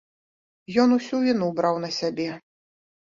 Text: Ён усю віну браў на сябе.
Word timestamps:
Ён 0.83 0.95
усю 0.95 1.19
віну 1.25 1.49
браў 1.59 1.75
на 1.83 1.89
сябе. 1.99 2.25